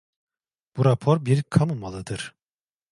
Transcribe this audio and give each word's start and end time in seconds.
Bu 0.77 0.85
rapor 0.85 1.25
bir 1.25 1.43
kamu 1.43 1.75
malıdır. 1.75 2.35